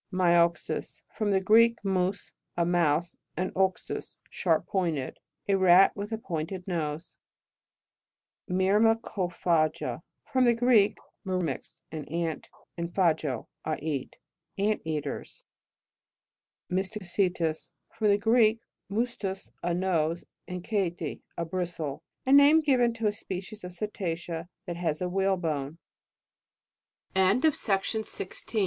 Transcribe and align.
MYOXUS. 0.11 1.03
From 1.11 1.29
the 1.29 1.39
Greek, 1.39 1.77
mus, 1.85 2.31
a 2.57 2.65
mouse, 2.65 3.15
and 3.37 3.53
ozus, 3.53 4.19
sharp 4.31 4.65
pointed. 4.65 5.19
A 5.47 5.53
rat 5.53 5.95
with 5.95 6.11
a 6.11 6.17
pointed 6.17 6.67
nose. 6.67 7.17
MVRMECOPHAGA. 8.49 10.01
From 10.25 10.45
the 10.45 10.55
Greek, 10.55 10.97
murmex, 11.23 11.81
an 11.91 12.05
ant, 12.05 12.49
and 12.75 12.91
phago, 12.91 13.45
I 13.63 13.77
eat. 13.77 14.15
Ant 14.57 14.81
eaters. 14.83 15.43
MYSTECETUS. 16.71 17.71
From 17.93 18.07
the 18.07 18.17
Greek, 18.17 18.59
mus 18.89 19.15
tus, 19.15 19.51
a 19.61 19.75
nose, 19.75 20.25
and 20.47 20.63
chaite 20.63 21.21
a 21.37 21.45
bristle. 21.45 22.01
A 22.25 22.31
name 22.31 22.61
given 22.61 22.93
to 22.93 23.05
a 23.05 23.11
species 23.11 23.63
of 23.63 23.71
Cetacea, 23.71 24.47
that 24.65 24.77
has 24.77 25.01
whalebone. 25.01 25.77
WARES. 27.13 27.15
Latin. 27.27 27.41
The 27.41 27.47
nostrils. 28.03 28.35